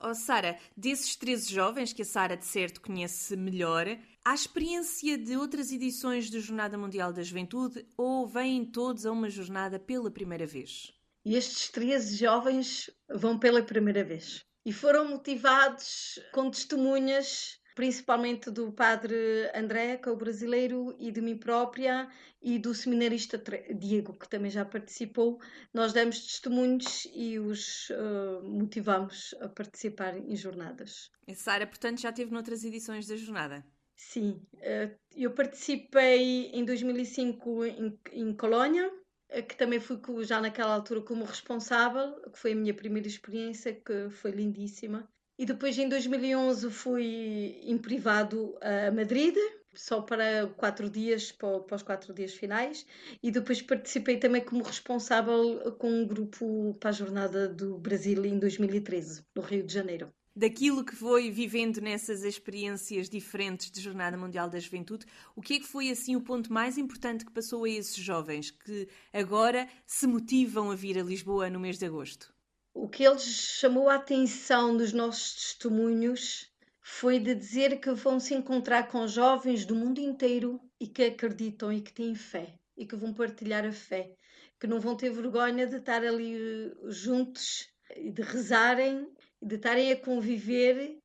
[0.00, 3.86] Oh, Sara, desses 13 jovens que a Sara de certo conhece melhor,
[4.22, 9.30] Há experiência de outras edições da Jornada Mundial da Juventude ou vêm todos a uma
[9.30, 10.92] jornada pela primeira vez?
[11.24, 14.44] Estes 13 jovens vão pela primeira vez.
[14.64, 21.20] E foram motivados com testemunhas, principalmente do padre André, que é o brasileiro, e de
[21.20, 22.08] mim própria,
[22.42, 23.42] e do seminarista
[23.74, 25.40] Diego, que também já participou.
[25.72, 31.10] Nós demos testemunhos e os uh, motivamos a participar em jornadas.
[31.28, 33.64] A Sara, portanto, já teve noutras edições da jornada?
[33.96, 38.90] Sim, eh, eu participei em 2005 em, em Colónia,
[39.28, 43.74] eh, que também fui já naquela altura como responsável, que foi a minha primeira experiência,
[43.74, 45.06] que foi lindíssima.
[45.40, 49.34] E depois em 2011 fui em privado a Madrid,
[49.74, 52.84] só para quatro dias, para, os quatro dias finais,
[53.22, 58.38] e depois participei também como responsável com um grupo para a Jornada do Brasil em
[58.38, 64.48] 2013, no Rio de Janeiro daquilo que foi vivendo nessas experiências diferentes de Jornada Mundial
[64.48, 67.68] da Juventude, o que é que foi assim o ponto mais importante que passou a
[67.68, 72.32] esses jovens que agora se motivam a vir a Lisboa no mês de agosto?
[72.82, 78.32] O que eles chamou a atenção dos nossos testemunhos foi de dizer que vão se
[78.32, 82.96] encontrar com jovens do mundo inteiro e que acreditam e que têm fé e que
[82.96, 84.14] vão partilhar a fé,
[84.58, 89.06] que não vão ter vergonha de estar ali eh, juntos e de rezarem
[89.42, 90.96] de estarem a conviver.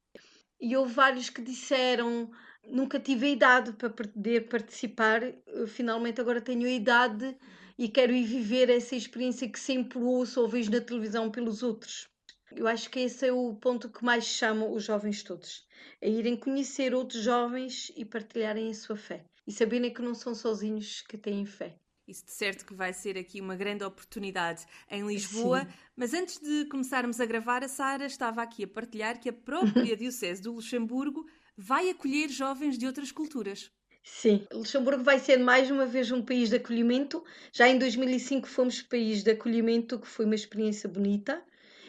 [0.61, 2.31] E houve vários que disseram:
[2.63, 5.19] nunca tive idade para poder participar,
[5.67, 7.37] finalmente agora tenho idade
[7.77, 12.07] e quero ir viver essa experiência que sempre ouço ou vejo na televisão pelos outros.
[12.55, 15.65] Eu acho que esse é o ponto que mais chama os jovens todos,
[16.01, 20.33] a irem conhecer outros jovens e partilharem a sua fé e saberem que não são
[20.33, 21.77] sozinhos que têm fé.
[22.07, 25.61] Isso de certo que vai ser aqui uma grande oportunidade em Lisboa.
[25.61, 25.73] Sim.
[25.95, 29.97] Mas antes de começarmos a gravar, a Sara estava aqui a partilhar que a própria
[29.97, 31.25] Diocese do Luxemburgo
[31.57, 33.71] vai acolher jovens de outras culturas.
[34.07, 37.23] Sim, Luxemburgo vai ser mais uma vez um país de acolhimento.
[37.51, 41.43] Já em 2005 fomos país de acolhimento, que foi uma experiência bonita.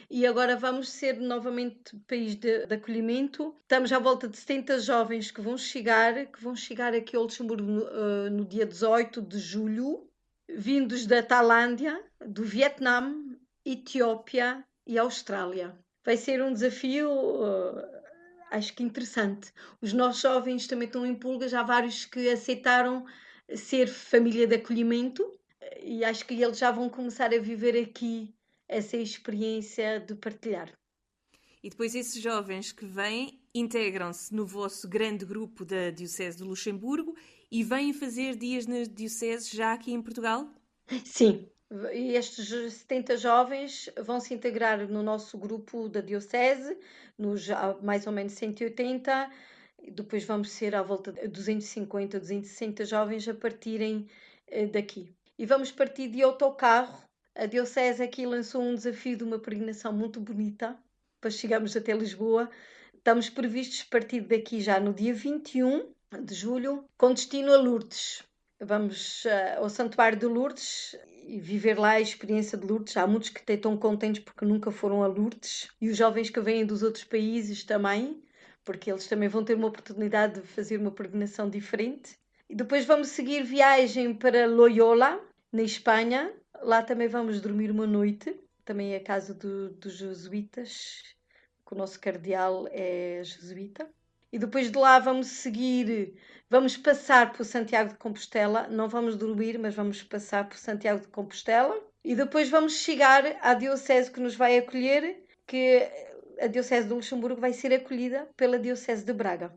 [0.08, 3.54] E agora vamos ser novamente país de, de acolhimento.
[3.62, 7.70] Estamos à volta de 70 jovens que vão chegar, que vão chegar aqui ao Luxemburgo
[7.70, 10.08] no, uh, no dia 18 de julho
[10.48, 13.14] vindos da Tailândia, do Vietnã,
[13.64, 15.76] Etiópia e Austrália.
[16.04, 17.82] Vai ser um desafio, uh,
[18.50, 19.52] acho que interessante.
[19.80, 23.04] Os nossos jovens também estão em pulgas, há vários que aceitaram
[23.54, 25.24] ser família de acolhimento
[25.82, 28.34] e acho que eles já vão começar a viver aqui
[28.68, 30.72] essa experiência de partilhar.
[31.62, 37.16] E depois esses jovens que vêm integram-se no vosso grande grupo da Diocese de Luxemburgo
[37.50, 40.48] e vêm fazer dias na Diocese já aqui em Portugal?
[41.04, 41.48] Sim,
[41.92, 46.78] e estes 70 jovens vão se integrar no nosso grupo da Diocese,
[47.18, 47.48] nos
[47.82, 49.30] mais ou menos 180,
[49.92, 54.08] depois vamos ser à volta de 250, 260 jovens a partirem
[54.46, 55.14] eh, daqui.
[55.38, 57.04] E vamos partir de autocarro.
[57.34, 60.78] A Diocese aqui lançou um desafio de uma peregrinação muito bonita
[61.20, 62.50] para chegarmos até Lisboa.
[62.94, 68.24] Estamos previstos partir daqui já no dia 21 de julho, com destino a Lourdes.
[68.60, 72.96] Vamos uh, ao Santuário de Lourdes e viver lá a experiência de Lourdes.
[72.96, 76.64] Há muitos que estão contentes porque nunca foram a Lourdes e os jovens que vêm
[76.64, 78.22] dos outros países também,
[78.64, 82.18] porque eles também vão ter uma oportunidade de fazer uma peregrinação diferente.
[82.48, 85.20] E depois vamos seguir viagem para Loyola,
[85.52, 86.32] na Espanha.
[86.62, 91.02] Lá também vamos dormir uma noite, também é a casa do, dos jesuítas,
[91.66, 93.86] que o nosso cardeal é jesuíta.
[94.32, 96.14] E depois de lá vamos seguir,
[96.50, 101.08] vamos passar por Santiago de Compostela, não vamos dormir, mas vamos passar por Santiago de
[101.08, 101.80] Compostela.
[102.04, 105.88] E depois vamos chegar à Diocese que nos vai acolher, que
[106.40, 109.52] a Diocese de Luxemburgo vai ser acolhida pela Diocese de Braga.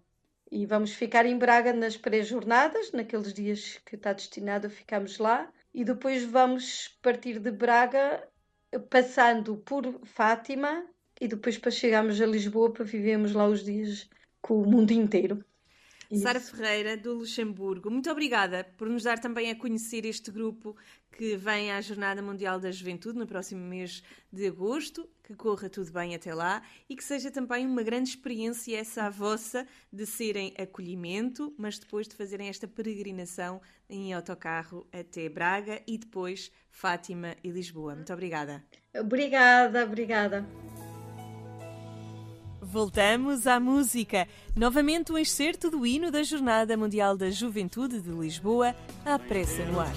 [0.51, 5.51] E vamos ficar em Braga nas pré-jornadas, naqueles dias que está destinado a ficarmos lá.
[5.73, 8.27] E depois vamos partir de Braga,
[8.89, 10.86] passando por Fátima,
[11.21, 14.10] e depois para chegarmos a Lisboa para vivermos lá os dias
[14.41, 15.43] com o mundo inteiro.
[16.10, 16.23] Isso.
[16.23, 17.91] Sara Ferreira, do Luxemburgo.
[17.91, 20.75] Muito obrigada por nos dar também a conhecer este grupo
[21.15, 24.02] que vem à Jornada Mundial da Juventude no próximo mês
[24.34, 25.08] de agosto.
[25.23, 29.10] Que corra tudo bem até lá e que seja também uma grande experiência essa a
[29.12, 35.99] vossa de serem acolhimento, mas depois de fazerem esta peregrinação em autocarro até Braga e
[35.99, 37.93] depois Fátima e Lisboa.
[37.93, 38.63] Muito obrigada.
[38.95, 40.43] Obrigada, obrigada.
[42.71, 44.27] Voltamos à música.
[44.55, 49.65] Novamente o um excerto do hino da Jornada Mundial da Juventude de Lisboa, à pressa
[49.65, 49.91] no ar.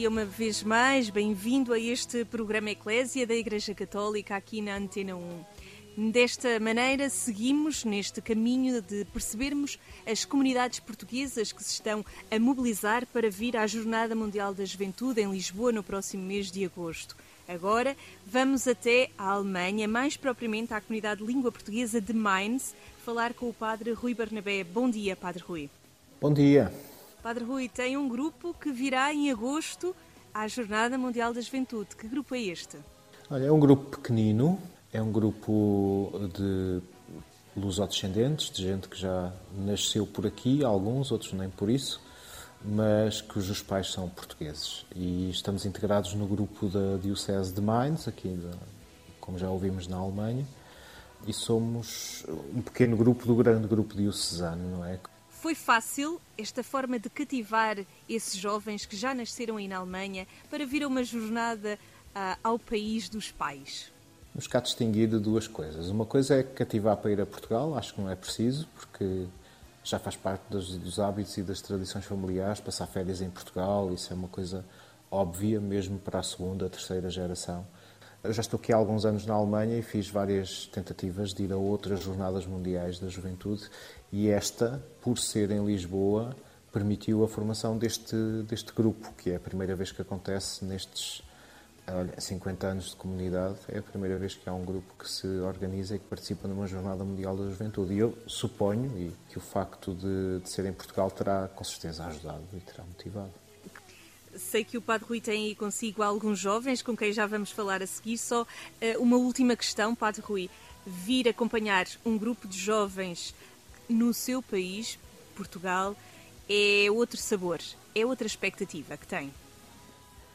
[0.06, 5.16] dia uma vez mais, bem-vindo a este programa Eclésia da Igreja Católica aqui na Antena
[5.16, 6.12] 1.
[6.12, 13.08] Desta maneira, seguimos neste caminho de percebermos as comunidades portuguesas que se estão a mobilizar
[13.08, 17.16] para vir à Jornada Mundial da Juventude em Lisboa no próximo mês de agosto.
[17.48, 23.34] Agora vamos até a Alemanha, mais propriamente à comunidade de língua portuguesa de Mainz, falar
[23.34, 24.64] com o Padre Rui Barnabé.
[24.64, 25.68] Bom dia, Padre Rui.
[26.22, 26.72] Bom dia.
[27.26, 29.96] Padre Rui, tem um grupo que virá em agosto
[30.32, 31.96] à Jornada Mundial da Juventude.
[31.96, 32.78] Que grupo é este?
[33.32, 34.60] Olha, é um grupo pequenino,
[34.94, 36.84] é um grupo de
[37.58, 42.00] lusodescendentes, de gente que já nasceu por aqui, alguns, outros nem por isso,
[42.64, 44.86] mas cujos pais são portugueses.
[44.96, 48.40] E estamos integrados no grupo da Diocese de Mainz, aqui,
[49.20, 50.46] como já ouvimos na Alemanha,
[51.26, 52.24] e somos
[52.56, 55.00] um pequeno grupo do grande grupo diocesano, não é?
[55.46, 57.78] Foi fácil esta forma de cativar
[58.10, 61.78] esses jovens que já nasceram aí na Alemanha para vir a uma jornada
[62.16, 63.92] uh, ao país dos pais?
[64.34, 65.92] Vamos cá distinguir duas coisas.
[65.92, 69.28] Uma coisa é cativar para ir a Portugal, acho que não é preciso, porque
[69.84, 74.12] já faz parte dos, dos hábitos e das tradições familiares passar férias em Portugal, isso
[74.12, 74.66] é uma coisa
[75.12, 77.68] óbvia mesmo para a segunda, terceira geração.
[78.32, 81.58] Já estou aqui há alguns anos na Alemanha e fiz várias tentativas de ir a
[81.58, 83.70] outras jornadas mundiais da juventude
[84.12, 86.36] e esta, por ser em Lisboa,
[86.72, 88.16] permitiu a formação deste,
[88.48, 91.24] deste grupo, que é a primeira vez que acontece nestes
[91.88, 93.58] olha, 50 anos de comunidade.
[93.70, 96.68] É a primeira vez que há um grupo que se organiza e que participa numa
[96.68, 97.94] Jornada Mundial da Juventude.
[97.94, 102.06] E eu suponho e que o facto de, de ser em Portugal terá com certeza
[102.06, 103.45] ajudado e terá motivado.
[104.38, 107.82] Sei que o Padre Rui tem aí consigo alguns jovens com quem já vamos falar
[107.82, 108.18] a seguir.
[108.18, 108.46] Só uh,
[109.00, 110.50] uma última questão, Padre Rui.
[110.86, 113.34] Vir acompanhar um grupo de jovens
[113.90, 115.00] no seu país,
[115.36, 115.96] Portugal,
[116.50, 117.60] é outro sabor,
[117.96, 119.34] é outra expectativa que tem.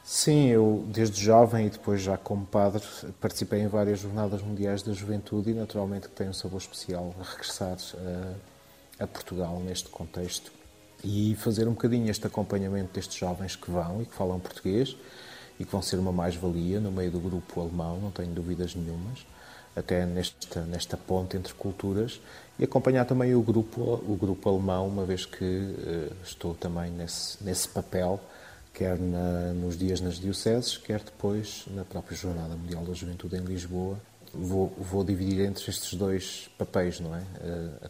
[0.03, 2.83] Sim, eu desde jovem e depois já como padre
[3.19, 7.77] participei em várias jornadas mundiais da juventude e naturalmente que tem um sabor especial regressar
[8.99, 10.51] a, a Portugal neste contexto
[11.03, 14.95] e fazer um bocadinho este acompanhamento destes jovens que vão e que falam português
[15.59, 19.25] e que vão ser uma mais-valia no meio do grupo alemão, não tenho dúvidas nenhumas,
[19.75, 22.19] até nesta, nesta ponte entre culturas
[22.59, 27.43] e acompanhar também o grupo, o grupo alemão, uma vez que uh, estou também nesse,
[27.43, 28.19] nesse papel,
[28.73, 33.41] quer na, nos dias nas dioceses, quer depois na própria Jornada Mundial da Juventude em
[33.41, 33.97] Lisboa.
[34.33, 37.19] Vou, vou dividir entre estes dois papéis, não é?
[37.19, 37.89] Uh,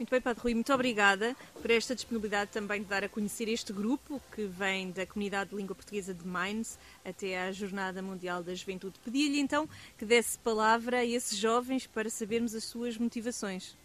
[0.00, 3.70] muito bem, Padre Rui, muito obrigada por esta disponibilidade também de dar a conhecer este
[3.70, 8.54] grupo que vem da comunidade de língua portuguesa de Mainz até à Jornada Mundial da
[8.54, 8.98] Juventude.
[9.04, 13.76] Pedi-lhe então que desse palavra a esses jovens para sabermos as suas motivações.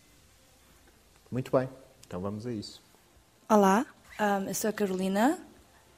[1.29, 1.67] Muito bem,
[2.07, 2.81] então vamos a isso.
[3.49, 3.85] Olá,
[4.47, 5.37] eu sou a Carolina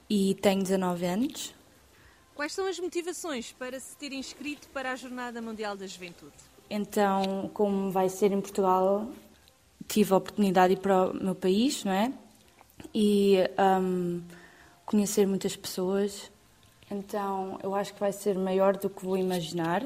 [0.10, 1.54] e tenho 19 anos.
[2.34, 6.34] Quais são as motivações para se ter inscrito para a Jornada Mundial da Juventude?
[6.72, 9.10] Então, como vai ser em Portugal,
[9.88, 12.12] tive a oportunidade de ir para o meu país, não é?
[12.94, 13.38] E
[13.82, 14.22] um,
[14.86, 16.32] conhecer muitas pessoas.
[16.90, 19.84] Então, eu acho que vai ser maior do que vou imaginar.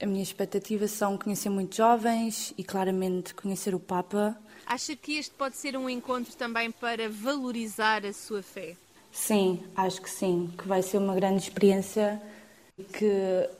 [0.00, 4.36] A minha expectativa são conhecer muitos jovens e, claramente, conhecer o Papa.
[4.66, 8.76] Acha que este pode ser um encontro também para valorizar a sua fé?
[9.12, 12.22] Sim, acho que sim, que vai ser uma grande experiência,
[12.92, 13.50] que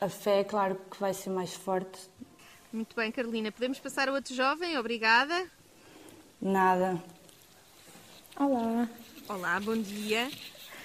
[0.00, 1.98] a fé, claro, que vai ser mais forte
[2.72, 3.52] muito bem, Carolina.
[3.52, 4.76] Podemos passar a outro jovem?
[4.78, 5.46] Obrigada.
[6.40, 7.02] Nada.
[8.36, 8.88] Olá,
[9.28, 10.28] Olá, bom dia.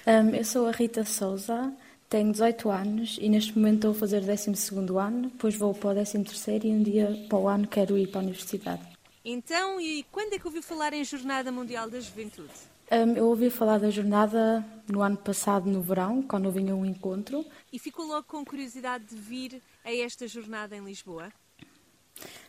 [0.05, 1.73] Um, eu sou a Rita Souza,
[2.07, 5.89] tenho 18 anos e neste momento estou a fazer o 12 ano, depois vou para
[5.89, 6.23] o 13
[6.63, 8.81] e um dia para o ano quero ir para a universidade.
[9.25, 12.53] Então, e quando é que ouviu falar em Jornada Mundial da Juventude?
[12.89, 16.75] Um, eu ouvi falar da jornada no ano passado, no verão, quando eu vinha a
[16.75, 17.45] um encontro.
[17.73, 21.33] E ficou logo com curiosidade de vir a esta jornada em Lisboa?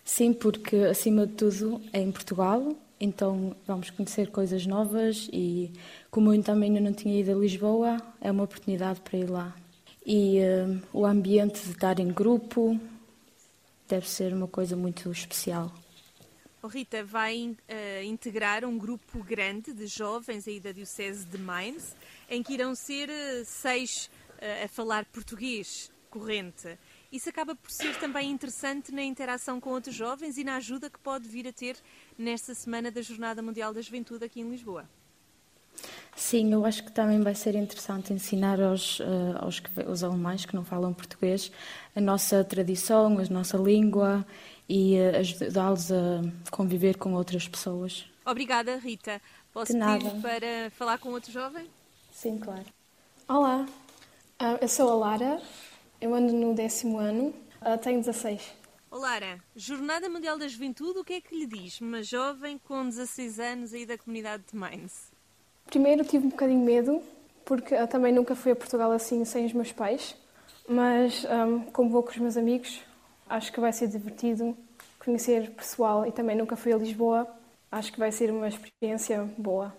[0.05, 5.71] Sim, porque acima de tudo é em Portugal, então vamos conhecer coisas novas e
[6.11, 9.55] como eu também não tinha ido a Lisboa, é uma oportunidade para ir lá.
[10.05, 12.81] E uh, o ambiente de estar em grupo
[13.87, 15.73] deve ser uma coisa muito especial.
[16.62, 21.95] Oh, Rita vai uh, integrar um grupo grande de jovens aí da Diocese de Mainz,
[22.29, 24.11] em que irão ser uh, seis
[24.64, 26.79] a falar português corrente.
[27.11, 30.99] Isso acaba por ser também interessante na interação com outros jovens e na ajuda que
[30.99, 31.77] pode vir a ter
[32.19, 34.89] nesta semana da Jornada Mundial da Juventude aqui em Lisboa.
[36.15, 39.01] Sim, eu acho que também vai ser interessante ensinar aos,
[39.41, 41.51] aos, aos alemães que não falam português
[41.95, 44.27] a nossa tradição, a nossa língua
[44.69, 48.05] e eh, ajudá-los a conviver com outras pessoas.
[48.27, 49.23] Obrigada, Rita.
[49.53, 51.71] Posso pedir para falar com outro jovem?
[52.13, 52.67] Sim, claro.
[53.29, 53.67] Olá,
[54.39, 55.41] ah, eu sou a Lara,
[56.01, 57.35] eu ando no décimo ano,
[57.83, 58.53] tenho 16.
[58.91, 62.89] Olá, Lara, Jornada Mundial da Juventude, o que é que lhe diz uma jovem com
[62.89, 65.13] 16 anos aí da comunidade de Mainz?
[65.67, 67.03] Primeiro tive um bocadinho medo,
[67.45, 70.17] porque também nunca fui a Portugal assim sem os meus pais,
[70.69, 72.81] mas um, como vou com os meus amigos,
[73.29, 74.57] Acho que vai ser divertido
[74.99, 77.29] conhecer pessoal e também nunca fui a Lisboa.
[77.71, 79.75] Acho que vai ser uma experiência boa.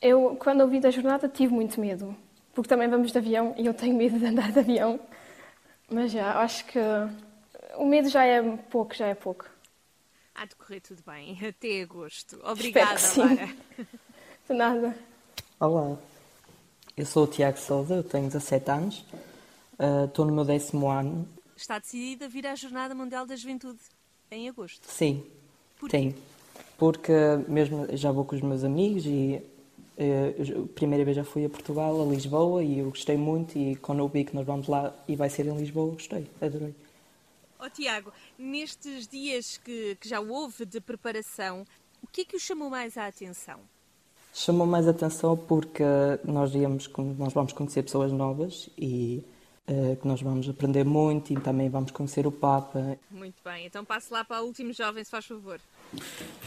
[0.00, 2.16] Eu, quando ouvi da jornada, tive muito medo,
[2.54, 5.00] porque também vamos de avião e eu tenho medo de andar de avião.
[5.90, 6.78] Mas já, acho que
[7.76, 9.46] o medo já é pouco, já é pouco.
[10.34, 12.40] Há de correr tudo bem, até agosto.
[12.44, 13.48] Obrigada, Lara.
[14.48, 14.96] De nada.
[15.60, 15.96] Olá,
[16.96, 19.04] eu sou o Tiago Souza, eu tenho 17 anos,
[19.78, 21.28] uh, estou no meu décimo ano
[21.62, 23.80] está decidida a vir à Jornada Mundial da Juventude
[24.30, 24.86] em agosto.
[24.88, 25.24] Sim,
[25.78, 26.14] Por sim.
[26.78, 27.12] Porque
[27.46, 29.42] mesmo já vou com os meus amigos e
[30.00, 33.58] eh, a primeira vez já fui a Portugal, a Lisboa, e eu gostei muito.
[33.58, 36.74] E quando eu vi que nós vamos lá e vai ser em Lisboa, gostei, adorei.
[37.58, 41.66] Ó oh, Tiago, nestes dias que, que já houve de preparação,
[42.02, 43.60] o que é que o chamou mais a atenção?
[44.32, 45.84] Chamou mais a atenção porque
[46.24, 49.22] nós, íamos, nós vamos conhecer pessoas novas e
[49.66, 52.98] eh, que nós vamos aprender muito e também vamos conhecer o Papa.
[53.10, 55.60] Muito bem, então passe lá para o último jovem, se faz favor.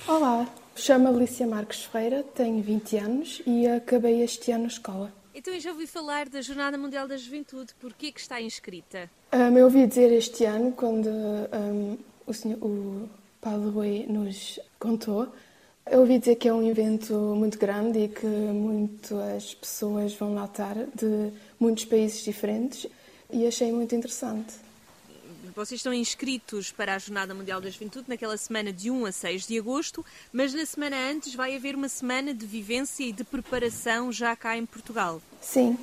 [0.08, 5.14] Olá, chamo Alicia Marques Ferreira, tenho 20 anos e acabei este ano a escola.
[5.36, 9.10] Então eu já ouvi falar da Jornada Mundial da Juventude, por que está inscrita?
[9.34, 13.10] Um, eu ouvi dizer este ano, quando um, o, senhor, o
[13.41, 15.28] Padre Rui nos contou,
[15.89, 20.46] eu ouvi dizer que é um evento muito grande e que muitas pessoas vão lá
[20.46, 22.88] estar de muitos países diferentes
[23.30, 24.54] e achei muito interessante.
[25.56, 29.45] Vocês estão inscritos para a Jornada Mundial da Juventude naquela semana de 1 a 6
[29.45, 34.12] de agosto, mas na semana antes vai haver uma semana de vivência e de preparação
[34.12, 35.22] já cá em Portugal.
[35.39, 35.78] Sim,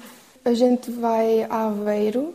[0.44, 2.34] a gente vai a Aveiro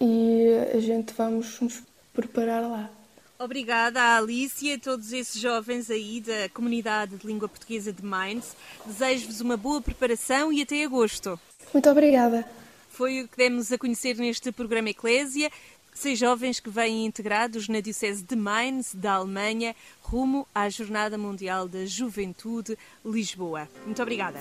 [0.00, 2.88] e a gente vamos nos preparar lá.
[3.36, 8.04] Obrigada à Alice e a todos esses jovens aí da comunidade de língua portuguesa de
[8.04, 8.54] Mainz.
[8.86, 11.40] Desejo-vos uma boa preparação e até agosto.
[11.72, 12.46] Muito obrigada.
[12.90, 15.50] Foi o que demos a conhecer neste programa Eclésia.
[15.92, 21.68] Seis jovens que vêm integrados na Diocese de Mainz, da Alemanha, rumo à Jornada Mundial
[21.68, 23.68] da Juventude Lisboa.
[23.84, 24.40] Muito obrigada.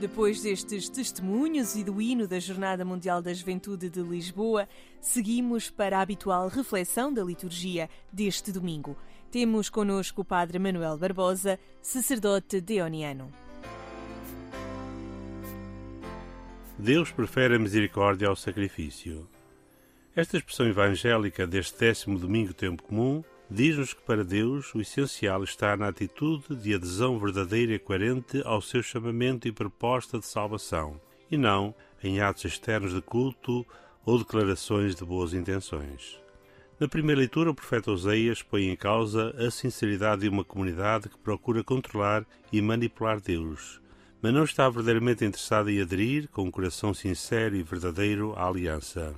[0.00, 4.68] Depois destes testemunhos e do hino da Jornada Mundial da Juventude de Lisboa,
[5.00, 8.96] seguimos para a habitual reflexão da liturgia deste domingo.
[9.30, 13.47] Temos connosco o Padre Manuel Barbosa, sacerdote deoniano.
[16.80, 19.28] Deus prefere a misericórdia ao sacrifício.
[20.14, 25.76] Esta expressão evangélica deste décimo domingo tempo comum diz-nos que para Deus o essencial está
[25.76, 31.36] na atitude de adesão verdadeira e coerente ao seu chamamento e proposta de salvação, e
[31.36, 33.66] não em atos externos de culto
[34.06, 36.20] ou declarações de boas intenções.
[36.78, 41.18] Na primeira leitura, o profeta Oseias põe em causa a sinceridade de uma comunidade que
[41.18, 43.80] procura controlar e manipular Deus,
[44.20, 49.14] mas não está verdadeiramente interessado em aderir com um coração sincero e verdadeiro à aliança.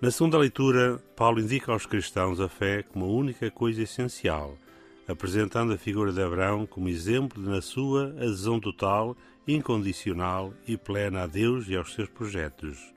[0.00, 4.58] Na segunda leitura, Paulo indica aos cristãos a fé como a única coisa essencial,
[5.06, 9.16] apresentando a figura de Abraão como exemplo de, na sua adesão total,
[9.46, 12.92] incondicional e plena a Deus e aos seus projetos.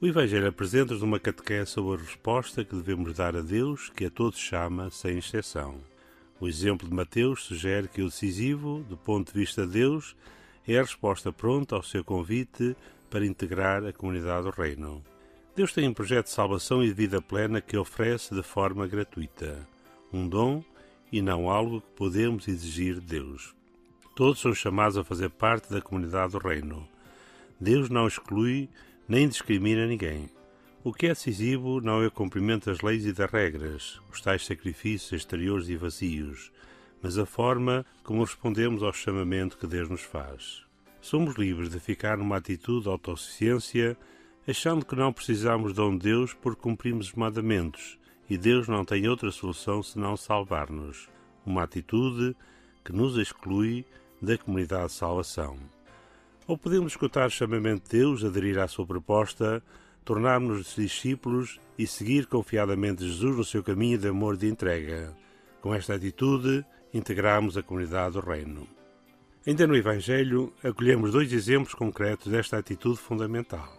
[0.00, 4.10] O Evangelho apresenta-nos uma catequese sobre a resposta que devemos dar a Deus, que a
[4.10, 5.78] todos chama, sem exceção.
[6.40, 10.16] O exemplo de Mateus sugere que o decisivo, do ponto de vista de Deus,
[10.74, 12.76] é a resposta pronta ao seu convite
[13.08, 15.02] para integrar a comunidade do Reino.
[15.56, 19.66] Deus tem um projeto de salvação e de vida plena que oferece de forma gratuita.
[20.12, 20.62] Um dom
[21.10, 23.54] e não algo que podemos exigir de Deus.
[24.14, 26.88] Todos são chamados a fazer parte da comunidade do Reino.
[27.58, 28.68] Deus não exclui
[29.08, 30.30] nem discrimina ninguém.
[30.84, 34.46] O que é decisivo não é o cumprimento das leis e das regras, os tais
[34.46, 36.52] sacrifícios exteriores e vazios,
[37.02, 40.62] mas a forma como respondemos ao chamamento que Deus nos faz.
[41.00, 43.96] Somos livres de ficar numa atitude de autossuficiência,
[44.46, 49.08] achando que não precisamos de um Deus por cumprirmos os mandamentos e Deus não tem
[49.08, 51.08] outra solução senão salvar-nos.
[51.44, 52.36] Uma atitude
[52.84, 53.84] que nos exclui
[54.22, 55.58] da comunidade de salvação.
[56.46, 59.60] Ou podemos escutar o chamamento de Deus, aderir à sua proposta,
[60.04, 65.12] tornarmos-nos discípulos e seguir confiadamente Jesus no seu caminho de amor e de entrega.
[65.60, 68.66] Com esta atitude, integramos a comunidade do Reino.
[69.46, 73.72] Ainda no Evangelho, acolhemos dois exemplos concretos desta atitude fundamental.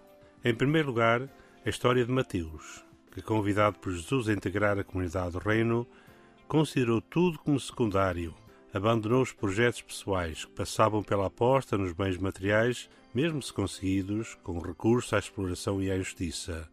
[0.43, 1.21] Em primeiro lugar,
[1.65, 5.85] a história de Mateus, que, convidado por Jesus a integrar a comunidade do Reino,
[6.47, 8.33] considerou tudo como secundário,
[8.73, 14.59] abandonou os projetos pessoais que passavam pela aposta nos bens materiais mesmo se conseguidos, com
[14.59, 16.69] recurso à exploração e à justiça,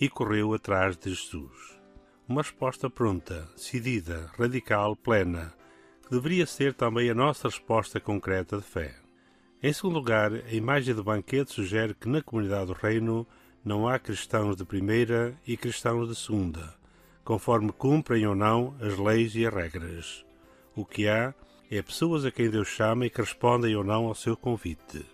[0.00, 1.80] e correu atrás de Jesus.
[2.28, 5.52] Uma resposta pronta, decidida, radical, plena,
[6.12, 8.94] deveria ser também a nossa resposta concreta de fé.
[9.62, 13.26] Em segundo lugar, a imagem do banquete sugere que na comunidade do reino
[13.64, 16.74] não há cristãos de primeira e cristãos de segunda,
[17.24, 20.26] conforme cumprem ou não as leis e as regras.
[20.76, 21.32] O que há
[21.70, 25.06] é pessoas a quem Deus chama e que respondem ou não ao seu convite.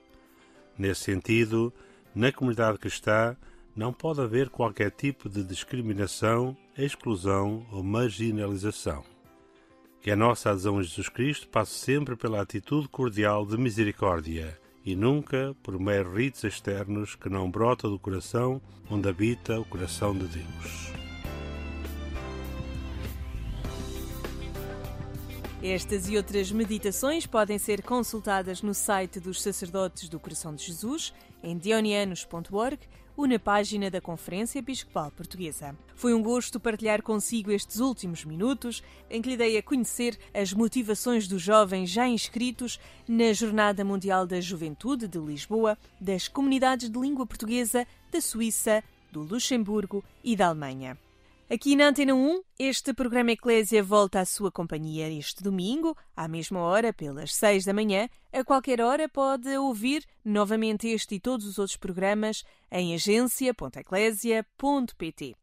[0.76, 1.72] Nesse sentido,
[2.12, 3.36] na comunidade cristã
[3.76, 9.04] não pode haver qualquer tipo de discriminação, exclusão ou marginalização.
[10.00, 14.94] Que a nossa adesão a Jesus Cristo passe sempre pela atitude cordial de misericórdia e
[14.94, 20.26] nunca por meros ritos externos que não brota do coração onde habita o coração de
[20.26, 20.92] Deus.
[25.62, 31.12] Estas e outras meditações podem ser consultadas no site dos Sacerdotes do Coração de Jesus,
[31.42, 32.78] em dionianos.org
[33.18, 35.76] ou na página da Conferência Episcopal Portuguesa.
[35.96, 40.52] Foi um gosto partilhar consigo estes últimos minutos, em que lhe dei a conhecer as
[40.52, 46.96] motivações dos jovens já inscritos na Jornada Mundial da Juventude de Lisboa, das comunidades de
[46.96, 50.96] língua portuguesa da Suíça, do Luxemburgo e da Alemanha.
[51.50, 56.60] Aqui na Antena 1, este programa Eclésia volta à sua companhia este domingo, à mesma
[56.60, 58.06] hora, pelas 6 da manhã.
[58.30, 65.34] A qualquer hora pode ouvir novamente este e todos os outros programas em agência.eclésia.pt.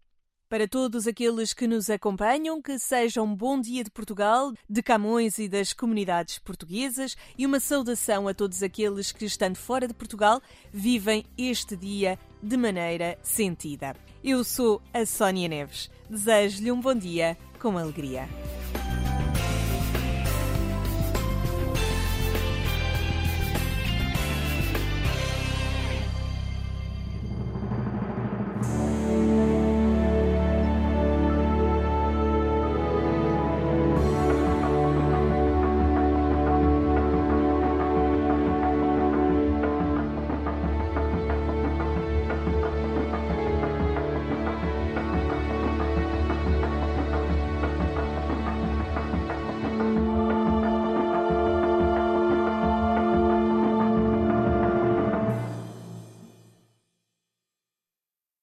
[0.56, 5.38] Para todos aqueles que nos acompanham, que seja um bom dia de Portugal, de Camões
[5.38, 10.41] e das comunidades portuguesas e uma saudação a todos aqueles que, estando fora de Portugal,
[10.72, 13.97] vivem este dia de maneira sentida.
[14.24, 15.91] Eu sou a Sónia Neves.
[16.10, 18.26] Desejo-lhe um bom dia com alegria.